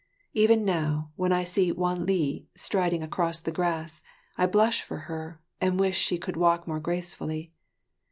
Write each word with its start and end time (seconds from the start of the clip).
Even 0.33 0.65
now, 0.65 1.11
when 1.15 1.31
I 1.31 1.43
see 1.43 1.71
Wan 1.71 2.07
li 2.07 2.47
striding 2.55 3.03
across 3.03 3.39
the 3.39 3.51
grass, 3.51 4.01
I 4.35 4.47
blush 4.47 4.81
for 4.81 5.01
her 5.05 5.39
and 5.61 5.79
wish 5.79 5.99
she 5.99 6.17
could 6.17 6.37
walk 6.37 6.67
more 6.67 6.79
gracefully. 6.79 7.51